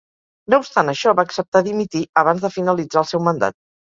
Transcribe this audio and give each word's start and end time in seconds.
No 0.53 0.59
obstant 0.61 0.87
això 0.93 1.11
va 1.19 1.25
acceptar 1.29 1.61
dimitir 1.67 2.01
abans 2.21 2.41
de 2.47 2.51
finalitzar 2.57 3.01
el 3.03 3.07
seu 3.11 3.23
mandat. 3.29 3.57